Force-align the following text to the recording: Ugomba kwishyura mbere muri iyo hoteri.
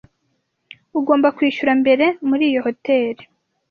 Ugomba 0.99 1.27
kwishyura 1.37 1.71
mbere 1.81 2.05
muri 2.27 2.43
iyo 2.49 2.59
hoteri. 2.65 3.21